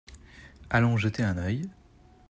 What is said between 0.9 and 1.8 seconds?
jeter un œil.